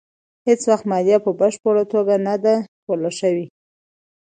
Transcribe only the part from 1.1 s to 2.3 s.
په بشپړه توګه